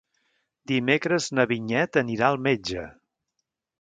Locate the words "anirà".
2.03-2.31